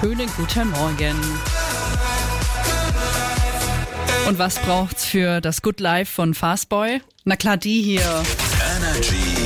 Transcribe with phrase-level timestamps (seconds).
[0.00, 1.14] Schönen guten Morgen.
[4.26, 7.02] Und was braucht's für das Good Life von Fastboy?
[7.24, 8.00] Na klar, die hier.
[8.78, 9.39] Energy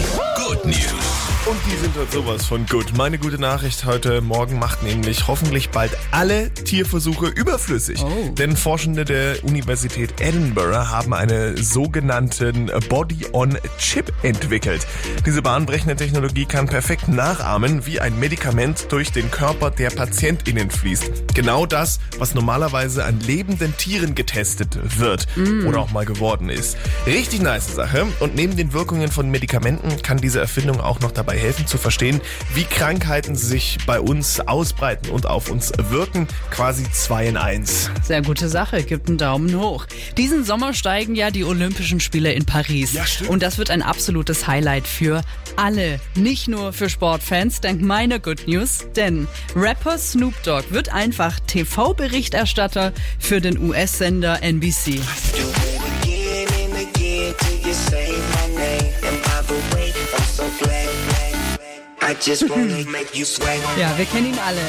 [1.84, 2.96] sind halt sowas von gut.
[2.96, 8.02] Meine gute Nachricht heute Morgen macht nämlich hoffentlich bald alle Tierversuche überflüssig.
[8.02, 8.30] Oh.
[8.30, 14.86] Denn Forschende der Universität Edinburgh haben eine sogenannten Body-on-Chip entwickelt.
[15.26, 21.34] Diese bahnbrechende Technologie kann perfekt nachahmen, wie ein Medikament durch den Körper der PatientInnen fließt.
[21.34, 25.26] Genau das, was normalerweise an lebenden Tieren getestet wird
[25.66, 26.78] oder auch mal geworden ist.
[27.04, 28.06] Richtig nice Sache.
[28.20, 32.20] Und neben den Wirkungen von Medikamenten kann diese Erfindung auch noch dabei helfen zu verstehen,
[32.54, 36.28] wie Krankheiten sich bei uns ausbreiten und auf uns wirken.
[36.52, 37.90] Quasi zwei in eins.
[38.04, 39.86] Sehr gute Sache, gibt einen Daumen hoch.
[40.16, 42.92] Diesen Sommer steigen ja die Olympischen Spiele in Paris.
[42.92, 43.30] Ja, stimmt.
[43.30, 45.22] Und das wird ein absolutes Highlight für
[45.56, 48.86] alle, nicht nur für Sportfans, dank meiner Good News.
[48.94, 49.26] Denn
[49.56, 55.00] Rapper Snoop Dogg wird einfach TV-Berichterstatter für den US-Sender NBC.
[63.80, 64.60] Ja, wir kennen ihn alle.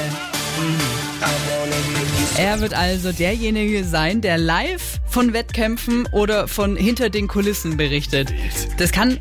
[2.38, 8.33] Er wird also derjenige sein, der live von Wettkämpfen oder von hinter den Kulissen berichtet.
[8.78, 9.19] Das kann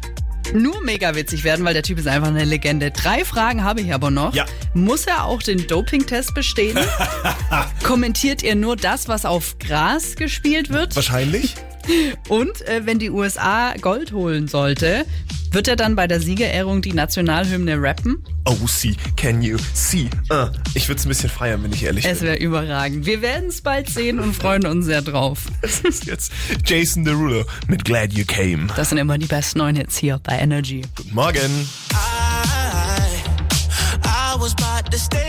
[0.52, 2.92] nur mega witzig werden, weil der Typ ist einfach eine Legende.
[2.92, 4.32] Drei Fragen habe ich aber noch.
[4.32, 4.44] Ja.
[4.74, 6.78] Muss er auch den Dopingtest bestehen?
[7.82, 10.94] Kommentiert er nur das, was auf Gras gespielt wird?
[10.94, 11.56] Wahrscheinlich.
[12.28, 15.04] Und äh, wenn die USA Gold holen sollte,
[15.54, 18.24] wird er dann bei der Siegerehrung die Nationalhymne rappen?
[18.44, 20.10] Oh, see, can you see?
[20.28, 22.28] Uh, ich würde es ein bisschen feiern, wenn ich ehrlich es bin.
[22.28, 23.06] Es wäre überragend.
[23.06, 25.42] Wir werden es bald sehen und freuen uns sehr drauf.
[25.62, 26.32] Das ist jetzt
[26.66, 28.66] Jason Derulo mit Glad You Came.
[28.74, 30.82] Das sind immer die besten neuen Hits hier bei Energy.
[30.96, 31.68] Guten Morgen.
[31.92, 31.96] I,
[34.04, 35.23] I was about to stay